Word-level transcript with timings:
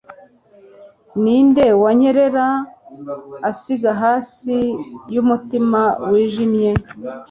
Ninde 1.21 1.65
wanyerera 1.81 2.47
asiga 3.49 3.91
hasi 4.01 4.55
yumutima 5.13 5.81
wijimye 6.09 6.71